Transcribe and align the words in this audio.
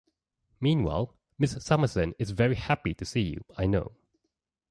Meanwhile, 0.59 1.13
Miss 1.37 1.63
Summerson 1.63 2.15
is 2.17 2.31
very 2.31 2.55
happy 2.55 2.95
to 2.95 3.05
see 3.05 3.21
you, 3.21 3.45
I 3.55 3.67
know. 3.67 3.91